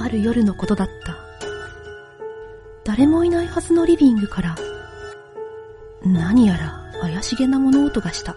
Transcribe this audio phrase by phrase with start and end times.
[0.00, 1.16] ある夜のことだった。
[2.84, 4.56] 誰もいないはずのリビングから、
[6.04, 8.36] 何やら怪しげな物音がした。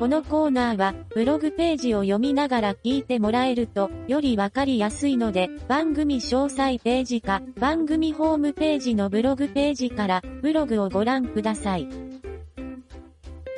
[0.00, 11.82] このコーナーは、ブログページを読みながら聞いてもらえると、よりわかりやすいので、番組詳細ページか、番組ホームページのブログページから、ブログをご覧ください。
[11.82, 12.20] ー。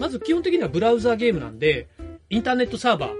[0.00, 1.86] まず基本的にはブラウザーゲームなんで、
[2.28, 3.10] インターネットサーバ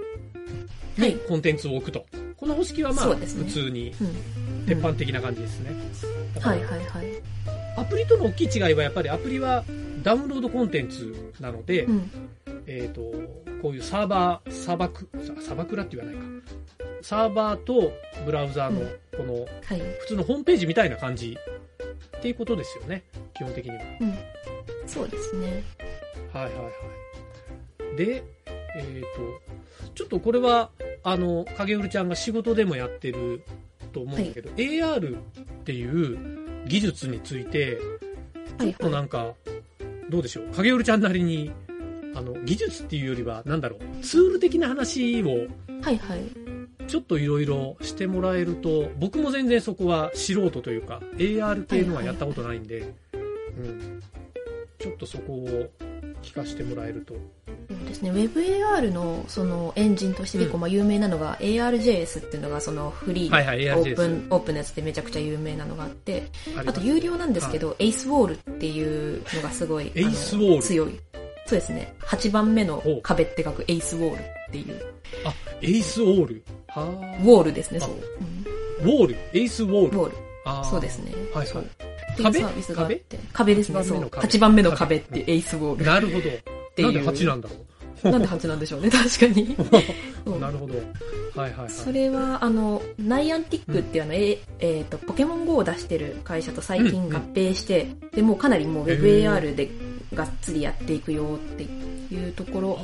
[0.97, 2.05] ーにコンテンツを置くと。
[2.35, 4.65] この方式はまあ、ね普通にうん。
[4.65, 5.71] 鉄板的な感じですね。
[6.35, 7.05] だからはいはいはい。
[7.77, 9.63] アプリとの大きい違いはやっぱりアプリは
[10.03, 12.11] ダウンロードコンテンツなので、うん。
[12.67, 13.01] えっ、と、
[13.61, 16.29] こういうサーバー、サーバク、ササバクラって言わないか。
[17.01, 17.91] サーバーと
[18.25, 18.81] ブラウザーの
[19.17, 19.33] この
[19.65, 19.79] はい。
[19.99, 21.37] 普通のホームページみたいな感じ
[22.17, 23.03] っていうことですよね。
[23.33, 23.81] 基本的には。
[24.01, 24.17] うん。
[24.87, 25.63] そうですね。
[26.31, 26.69] はいはいは
[27.93, 27.95] い。
[27.95, 28.23] で、
[28.75, 30.71] えっ、と、ちょっとこれは、
[31.03, 33.43] あの、影るちゃんが仕事でもやってる
[33.91, 35.21] と思うんだけど、AR っ
[35.63, 37.77] ていう技術について、
[38.59, 39.33] ちょっとなんか、
[40.09, 40.47] どうでしょう？
[40.55, 41.51] 影るちゃんなりに、
[42.15, 45.47] あの、技術っていうよりは、なんだろう、ツール的な話を、
[45.81, 46.21] はいはい。
[46.87, 54.01] ちょっといろいろしてもらえると、僕も全然そこは素人というか、AR 系のはやったことないんで、うん。
[54.79, 55.69] ちょっとそこを
[56.21, 57.15] 聞かせてもらえると。
[57.85, 58.11] ですね。
[58.11, 66.29] WebAR のそのエンジンとして結構まあ有名なのが AR.js っていうのがそのフリー、はいはい、オープン、オープンのやつでめちゃくちゃ有名なのがあって、
[66.65, 70.99] あと有料なんですけど、8th Wall っていうのがすごい、8th Wall 強い。
[71.53, 71.93] そうですね。
[72.01, 74.81] 8番目の壁って書く8th Wall っていう。
[75.23, 76.43] あ、エースオール？
[76.67, 77.95] はウォールですね、あそう。
[78.81, 79.15] ウォール？
[79.33, 79.97] 8th Wall？
[79.99, 80.65] ウォール。
[80.65, 81.11] そうですね。
[81.31, 81.47] はいはい。
[81.47, 83.19] そうっていうサービスがあって。
[83.33, 83.53] 壁？
[83.53, 83.99] ですね、8そう。
[83.99, 85.85] 番目の壁8番目の壁っていうエイスウォール。
[85.85, 86.21] なるほど。
[86.21, 87.59] ていうなんで8なんだろう？
[88.09, 89.55] なんで8なんでしょうね、確かに。
[90.41, 90.73] なるほど。
[91.39, 91.69] はいはいはい。
[91.69, 99.69] それは、あの、ナイアンティックっていうあの、ええーと、ポケモン GO を出してる会社と最近合併して、で、もうかなりもう WebAR で
[100.13, 102.77] がっつりやっていくよっていうところ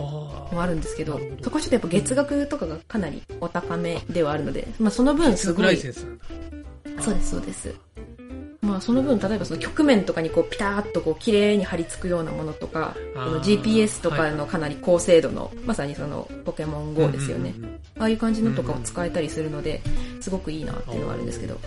[0.51, 5.77] あもあるんですけどそこはちょっとやっぱ月額とかがかなりお高めではあるので、まあその分あ、すごい。
[5.77, 7.73] そうですそうです。
[8.61, 17.53] まあその分、例えばその曲面とかにこうピターッとこう綺麗に貼り付くようなものとか、この GPS とかのかなり高精度の、まさにそのポケモン GO ですよね。
[17.55, 19.81] うんうんうんああいう感じのとかを使えたりするので、
[20.21, 21.59] すごくいいなっていうのがあるんですけど。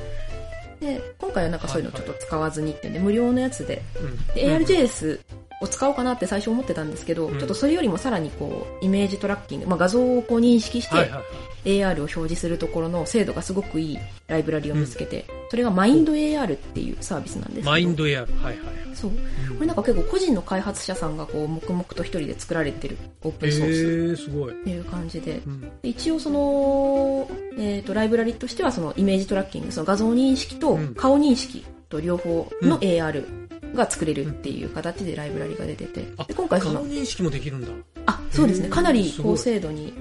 [0.80, 4.16] で、今回はなんかそういうのちょっと使わずにっていうんで、無料のやつで、うん。
[4.34, 5.20] で ARJS
[5.62, 11.24] を使おうかなって最初思ってたんですけど、うんちょっとそれよりもさらにこう、イメージトラッキング、まあ画像をこう認識して、はいはいはい。
[11.64, 17.70] AR を表示するところの精度がすごくいいライブラリを見つけて、それが MindAR っていうサービスなんですけど。
[17.70, 18.22] マインドエア。
[18.22, 18.56] はいはいはい。
[18.94, 19.10] そう。
[19.10, 24.60] これなんか結構個人の開発者さんがこう、黙々と一人で作られてるオープえンソースー、すごい。
[24.60, 32.82] っていう感じで、うん一応その、えっ、と、ライブラリとしてはそのイメージトラッキング、その画像認識とうん顔認識と両方のうん。
[32.82, 37.68] AR が作れるっていう形でライブラリが出てて、あで今回その、顔認識もできるんだ。
[38.06, 39.94] あ、そうですね、かなり高精度に、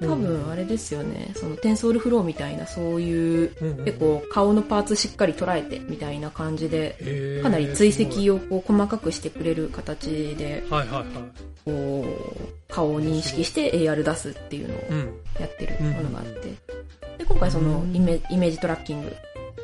[0.00, 3.84] 多分あれですよね、そのテンソールフローみたいなそういう、うんうん。
[3.84, 11.06] 結構顔のパーツしっかり捉えてみたいな感じで、かなり追跡をこう細かくしてくれる形で、はいはいはい。
[11.64, 12.04] こ
[12.70, 14.98] う、顔を認識して AR 出すっていうのをうん。
[15.38, 16.54] やってるものがあって、
[17.18, 19.14] で今回そのイメイメージトラッキング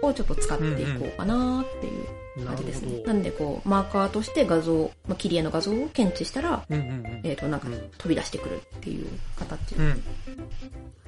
[0.02, 2.98] をちょっと使っていこうかなっていう感じですね。
[2.98, 3.06] ほど。
[3.06, 7.20] なんでこう、マーカーとして画像、まあ、切り絵の画像を検知したら、うんうんうん。
[7.24, 9.06] えっ、と、なんかうん飛び出してくるっていう
[9.36, 10.02] 形うん。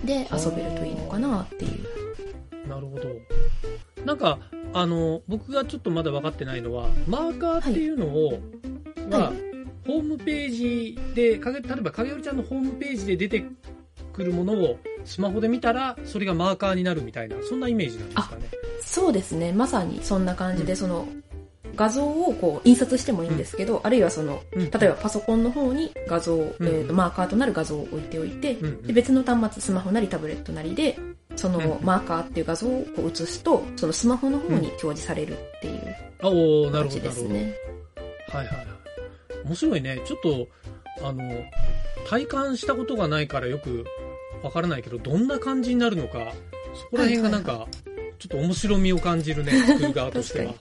[0.04, 2.68] で遊べるといいのかなっていう。
[2.68, 3.08] なるほど。
[4.04, 4.38] なんか、
[4.72, 8.40] あの、僕がちょっとまだ分かってないのは、マーカーっていうのを、
[9.10, 9.50] は、はい
[9.86, 13.44] ホームページで、かげ例えば影織ちゃんのホームページで出て
[14.12, 18.42] くるものをスマホで見たら、それがマーカーになるみたいな、そんなイメージなんですかね。
[18.80, 19.52] そうですね。
[19.52, 21.06] まさにそんな感じで、うんその、
[21.76, 30.98] 画像をこう印刷してもいいんですけど、あるいはその、うん例えばパソコンの方に画像、んえーとマーカーとなる画像を置いておいて、うんうんで別の端末、スマホなりタブレットなりで、
[31.36, 37.28] そのマーカーっていう画像をこう映すと、そのスマホの方に表示されるっていうあおーなるほど、感じなるほど。
[37.28, 37.54] ですね。
[38.28, 38.66] はいはいはい。
[39.44, 40.02] 面白いね。
[40.04, 40.48] ちょっと、
[41.06, 41.22] あの、
[42.08, 43.84] 体感したことがないからよく
[44.42, 46.32] わからないけど、どんな感じになるのか、
[46.74, 47.66] そこら辺がなんか、
[48.20, 50.54] ちょっと面白みを感じるね、 作る側としては。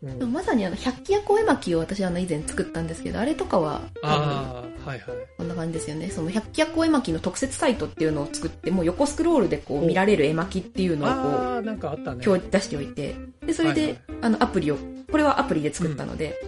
[0.00, 5.16] うん、まさにあの、百鬼夜行絵巻を私あの以前作ったんですけど、あれとかは、ああ、はいはい。
[5.36, 6.08] こんな感じですよね。
[6.08, 12.22] その百鬼夜行絵巻の特設サイトっていうのを作って、もう横スクロールでこう見られる絵巻っていうのをこう、ああ、なんかあったね。
[12.26, 14.78] 表出しておいて、で、それで、はいはいあの、アプリを、
[15.10, 16.40] これはアプリで作ったので、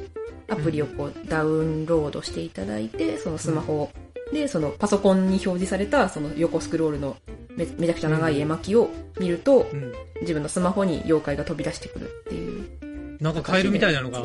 [0.49, 3.91] アプリをこう、ダウンロードしていただいて、そのスマホ
[4.33, 7.17] で、そのパソコンに表示された、その横スクロールの
[7.57, 9.93] めめちゃくちゃ長い絵巻を見ると、うん。
[10.21, 12.69] 自分のスマホに妖怪が飛び出してくるっていう。
[13.21, 14.25] なんかカエルみたいなのが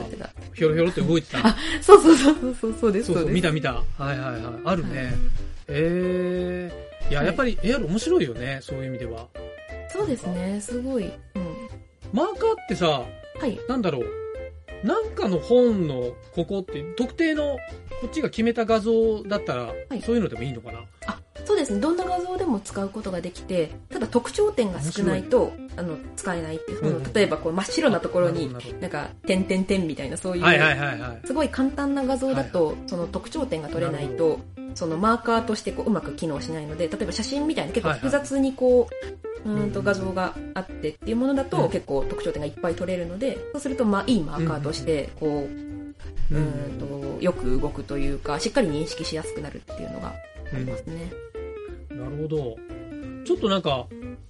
[0.53, 1.47] ひょろひょろって動いてた。
[1.47, 3.07] あそうそうそうそうそう、そうです。
[3.07, 3.73] そうそう、見た見た。
[3.73, 4.43] はいはいはい。
[4.63, 5.03] あるね。
[5.03, 5.13] はい
[5.67, 9.27] ええいや、はいやっぱり AR 面白いよね、そういう意味では。
[9.89, 11.05] そうですね、すごい。
[11.05, 11.11] うん。
[12.13, 13.07] マーカーってさ、は
[13.47, 13.59] い。
[13.67, 14.05] なんだろう。
[14.87, 17.57] なんかの本のここって特定の
[18.01, 20.79] こっちが決めた画像だったら、はいそういうのでもいいのかな？
[20.79, 20.83] あ、
[21.45, 21.79] そうですね。
[21.79, 27.01] どんな画像でも使うことができて、ただ特徴点が少ないと、あの、使えないっていう。
[27.13, 28.51] 例えば、こう、真っ白なところに
[28.81, 30.43] なんか、点々点みたいな、そういう。
[31.23, 34.39] すごい簡単な画像だと、その特徴点が取れないと、
[34.73, 38.89] そのマーカーとしてこううまく機能しないので、例えば写真みたいな結構複雑にこ
[39.45, 41.69] う、うーんと画像があってっていうものだと、うん。
[41.69, 50.13] 結構特徴点がいっぱい取れるので、そうするとまあいいマーカーとして、こう、うーんと、よく動くというか、しっかり認識しやすくなるっていうのが
[50.53, 51.11] ありますね。
[51.95, 52.57] なるほど。
[53.25, 53.87] ちょっとなんか、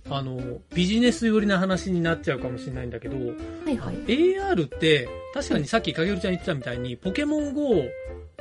[0.10, 3.24] あの、ビジネス寄りな話になっちゃうかもしれないんだけど、は
[3.72, 3.96] いはい。
[4.06, 7.84] AR って、確かにさっき影織ちゃん言ってたみたいに、ポケモン GO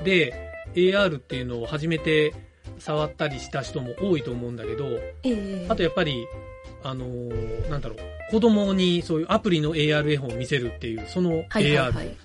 [0.05, 0.32] で
[0.75, 2.35] AR っていうのを初めて
[2.79, 4.87] 触ったりした人も多いと思うんだけど、
[5.23, 6.26] ええあとやっぱり、
[6.82, 7.99] あのーなんだろう、
[8.31, 12.17] 子供にそういうアプリの AR 絵本を見せるっていう、そのはいはい AR はい。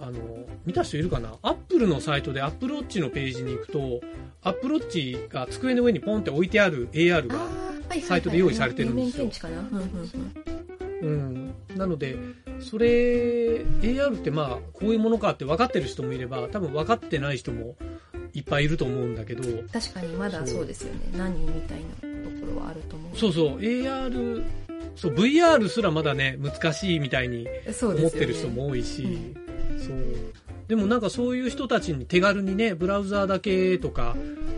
[0.00, 1.34] あのー見た人いるかな？
[1.42, 4.00] アップルのサイトでアップルウォッチのページに行くと、
[4.42, 7.38] アップルウォッチが机の上にポンって置いてある AR が、
[8.02, 9.30] サイトで用意されてるんですよ。
[11.02, 11.54] うん。
[11.76, 12.16] なので、
[12.60, 17.76] それ、AR ってまあ、こういうものかって分かってる人もいれば、多分分かってない人も
[18.34, 19.42] いっぱいいると思うんだけど、
[19.72, 21.00] 確かにまだそうですよね。
[21.16, 23.16] 何みたいなところはあると思う。
[23.16, 24.44] そうそう、AR、
[24.94, 27.46] そう、VR すらまだね、難しいみたいに。
[27.82, 29.34] 思ってる人も多いし、
[29.86, 29.96] そう。
[30.68, 34.16] でもなんかそういう人たちに手軽にね、ブラウザーだけとか、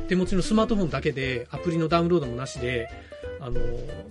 [0.08, 2.88] 手持ちのスマートフォンだけで、アプリのダウンロードもなしで、
[3.40, 3.60] あの、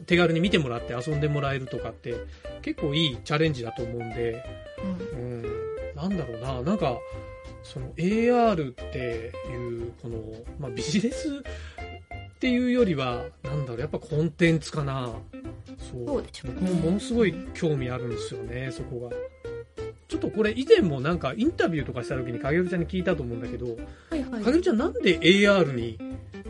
[0.07, 2.15] 手軽に見てもらって遊んでもらえるとかって、
[2.61, 4.43] 結構いいチャレンジだと思うんで、
[5.13, 6.97] うんうん、なんだろうな、なんか、
[7.63, 10.17] その AR っていう、この、
[10.59, 15.11] まあ、ビジネスっていうよりは、なんだろう、やっぱコンテンツかな。
[15.77, 16.05] そう。
[16.07, 19.15] そうでしょうね僕もものすごい興味あるんですよね、そこが。
[20.11, 23.65] ちょっとこれ以前もなんかインタビューとかした時に影織ちゃんに聞いたと思うんだけど、
[24.09, 24.43] はいはい。
[24.43, 25.97] 影織ちゃんなんで AR に、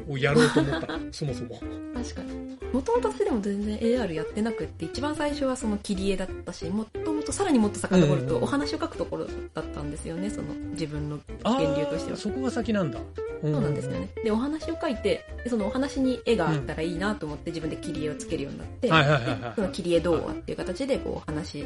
[0.10, 0.98] をやろうと思った？
[0.98, 1.62] の そもそも。
[1.94, 2.58] 確かに。
[2.74, 12.18] もともと私でも全然 AR やってなくって、一番最初はその切り絵だったし、もともとさらにもっと遡るとお話を書くところだったんですよね、その自分のあ源流としては。
[12.18, 13.00] ーそこが先なんだ。
[13.42, 14.10] そそうなんですよね。
[14.24, 21.66] で、お話を書いて、でそのお話に絵があったらいいなと思って自分で切り絵をつけるようになって、でその切り絵動画っていう形でこう話。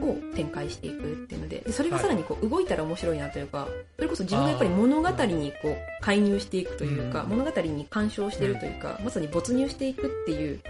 [0.00, 10.60] を展開していくっていうので、でそれがさらにこう動いたら面白いなというか、それこそ自分がやっぱり物語にこう介入していくというか、うん物語に干渉しているというか、まさに没入していくっていう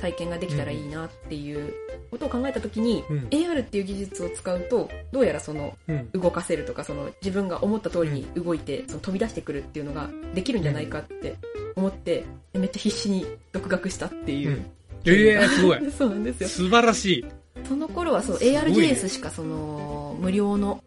[0.00, 1.72] 体験ができたらいいなっていう
[2.12, 6.10] ことを考えたときに、うん AR っていう技術を使うと、どうやらそのうん。
[6.12, 11.36] 動かせるとか、その自分が思った通りに動いて、その飛び出してくるっていうのができるんじゃないかって
[11.74, 14.50] 思って、めっちゃ必死に独学したっていう。
[14.50, 14.66] うん
[15.04, 15.78] ええすごい。
[15.90, 16.48] そうなんですよ。
[16.48, 17.24] 素晴らしい。
[17.66, 20.82] その頃はそう、すごいね ARJS しかその、無料の、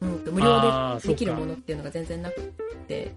[0.00, 2.44] うんと、無料でできるものっていうのが全然なくっ
[2.86, 3.12] て、で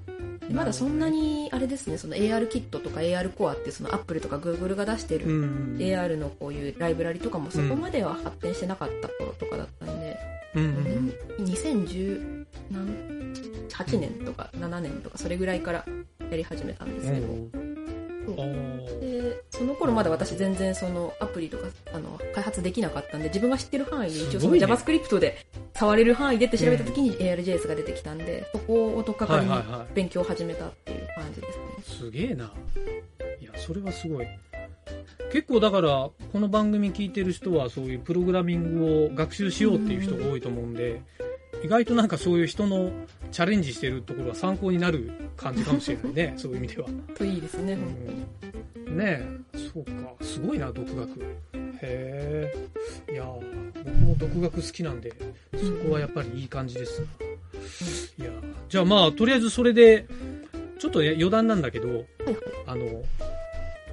[0.54, 5.78] まだそんなに、あれですね、その AR キットとか AR コアってその Apple とか Google が出してる、うん。
[5.80, 10.18] AR のこういうライブラリとかもそこまでは発展してなかった頃とかだったんで、
[10.56, 12.86] うんうん2010何
[13.70, 15.84] 8年とか7年とかそれぐらいから
[16.30, 17.63] やり始めたんですけど、うん。
[19.02, 25.46] でその頃まだ私全然そのアプリとかあの開発できなかったんで自分が知ってる範囲で一応その JavaScript で
[25.78, 29.52] 触れる範囲でって調べた時に ARJS が出てきたんでそこをとっかかりに
[29.94, 31.64] 勉強を始めたっていう感じですね。
[31.84, 32.52] すげえな。
[33.42, 34.28] いや、それはすごい。
[35.32, 41.02] 結構だから、この番組聞いてる人はそういうプログラミングを学習しようっていう人が多いと思うんで、
[41.64, 42.92] 意外となんかそういう人の
[43.32, 46.90] チャレンジしてるところが参考になる感じかもしれないね、 そういう意味では。
[47.16, 47.78] といいですね、
[48.86, 49.22] うん、ね
[49.54, 50.14] え、そうか。
[50.22, 51.10] すごいな、独学。
[51.82, 52.52] へ
[53.08, 53.14] え。
[53.14, 53.26] いや
[53.86, 55.14] 僕も独学好きなんで、
[55.54, 58.26] そこはやっぱりいい感じですな。
[58.26, 58.34] いや
[58.70, 60.06] じゃあまあ、とりあえずそれで、
[60.80, 62.06] ちょっと余談なんだけど、
[62.68, 63.04] あの、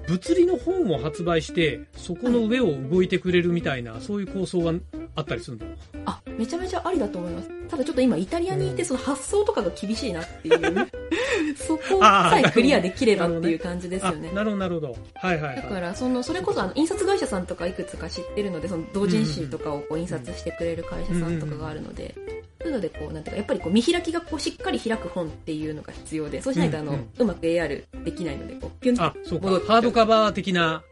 [0.09, 4.75] 物理の本を発売して、そこの上を動いてくれるみたいな、そういう構想が
[5.15, 5.67] あったりするの？
[6.05, 7.60] あ、めちゃめちゃありだと思います。
[7.71, 10.91] ただちょっと今イタリアにいてその発想とかが厳しいなっていう、
[11.57, 14.33] そこさえクリアできればっていう感じですよね。
[14.33, 14.97] なるほど、なるほど。
[15.15, 15.57] はいはいはい。
[15.57, 22.15] だから、その、それこそあの、印刷会社さんとかいくつか知ってるので、その、同人誌とかをこう印刷してくれる会社さんとかがあるので、
[22.61, 30.83] そういうので、こう、なんていうか、やっぱりこう、見開きがこう、しっかり開く本っていうのが必要で、そうしないとあの、うまく AR できないので、こう、ピュンとあ、そうハードカバー的な。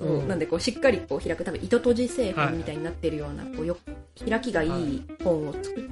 [0.00, 0.28] そう、うん。
[0.28, 1.44] なんでこうしっかりこう開く。
[1.44, 3.76] 多分糸閉じ製本みたいになってるような、こうよ
[4.28, 5.04] 開きがいい。
[5.22, 5.82] 本を作っ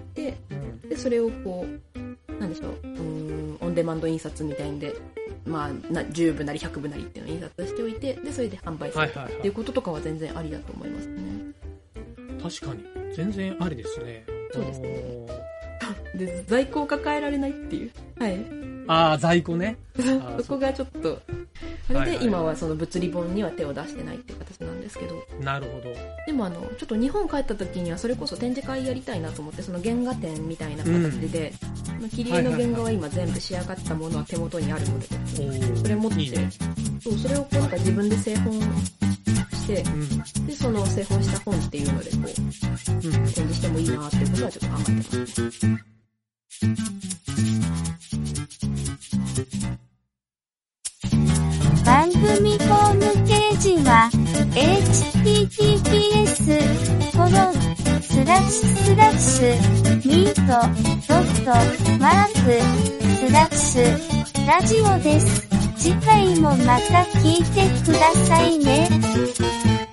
[0.98, 4.94] それをこうなんでしょううーんオンデマンド印刷みたいんで
[5.46, 9.04] まあな10部なり100部なりっていうのを印刷しておいてでそれで販売する。
[9.04, 11.38] っていうこととかは全然ありだと思いますね。
[12.42, 12.84] 確かに。
[13.14, 14.24] 全然ありですね。
[14.52, 15.04] そうですね。
[16.14, 17.90] で在庫を抱えられないっていう。
[18.18, 18.38] はい。
[18.88, 19.76] ああ、在庫ね。
[19.96, 21.20] ーそこがちょっと
[21.94, 25.94] あれで今はその物理本には手を出してないっていう形なんですけどなるほど。
[26.26, 30.92] でもあのちょっと日本帰った時にはそれこそ展示会やりたいなと思ってその原画展みたいな形
[31.30, 31.52] で、
[32.00, 35.06] まあ切り絵の原画は今全部仕上がったものは手元にあるので
[35.76, 36.50] それ持ってね。
[37.02, 40.46] そうそれをこうなんか自分で製本してうん。
[40.46, 42.30] でその製本した本っていうのでこううん。
[42.30, 45.78] 展示してもいいなっていうことはちょっと考えてますね
[52.94, 54.10] ムページは、
[54.54, 56.38] https,
[57.12, 57.30] コロン、
[58.02, 59.46] スラッシュスラッシュ、
[60.06, 60.40] ミート、
[61.06, 61.50] ドット、
[61.98, 62.50] マーク、
[63.26, 63.82] スラッシュ、
[64.46, 65.48] ラジオです。
[65.76, 69.87] 次回もまた聞いてくださいね。